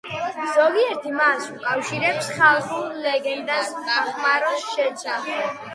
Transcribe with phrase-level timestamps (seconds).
[0.53, 5.67] ზოგიერთი მას უკავშირებს ხალხურ ლეგენდას ბახმაროს შესახებ.